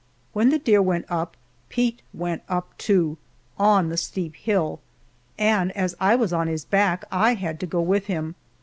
When 0.33 0.49
the 0.49 0.57
deer 0.57 0.81
went 0.81 1.05
up 1.09 1.37
Pete 1.69 2.01
went 2.11 2.41
up, 2.49 2.75
too, 2.79 3.19
on 3.59 3.89
the 3.89 3.97
steep 3.97 4.35
hill, 4.35 4.79
and 5.37 5.71
as 5.73 5.93
I 5.99 6.15
was 6.15 6.33
on 6.33 6.47
his 6.47 6.65
back 6.65 7.05
I 7.11 7.35
had 7.35 7.59
to 7.59 7.67
go 7.67 7.81
with 7.83 8.07
him. 8.07 8.33